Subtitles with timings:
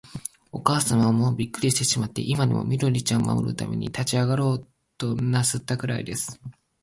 [0.51, 6.41] おかあさまは、もうびっくりしてしまって、今にも、緑ちゃんを守るために立ちあがろうとなすったくらいです。